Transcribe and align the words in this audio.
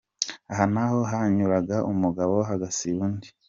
Aha 0.51 0.65
naho 0.73 0.99
hanyuraga 1.11 1.77
umugabo 1.91 2.35
hagasiba 2.49 3.01
undi. 3.09 3.29